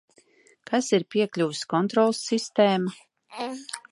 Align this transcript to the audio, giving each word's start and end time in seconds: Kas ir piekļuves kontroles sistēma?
Kas 0.71 0.87
ir 0.99 1.05
piekļuves 1.15 1.61
kontroles 1.75 2.23
sistēma? 2.31 2.97